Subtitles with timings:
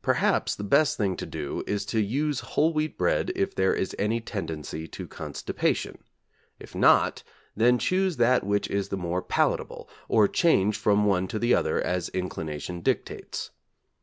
[0.00, 3.94] Perhaps the best thing to do is to use whole wheat bread if there is
[3.98, 5.98] any tendency to constipation.
[6.58, 7.22] If not,
[7.54, 11.82] then choose that which is the more palatable, or change from one to the other
[11.82, 13.50] as inclination dictates.